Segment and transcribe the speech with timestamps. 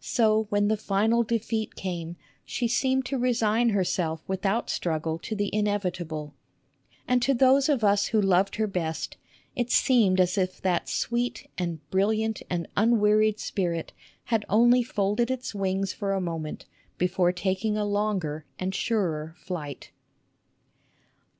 [0.00, 5.54] So when the final defeat came she seemed to resign herself without struggle to the
[5.54, 6.34] inevitable,
[7.06, 9.18] and to those of us who loved her best
[9.54, 13.92] it seemed as if that sweet and brilliant and unwearied spirit
[14.24, 16.66] had only folded its wings for a moment
[16.96, 19.92] before taking a longer and surer flight.